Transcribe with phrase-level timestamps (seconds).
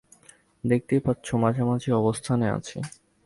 [0.63, 2.77] দেখতেই পাচ্ছ মাঝামাঝি অবস্থানে আছি।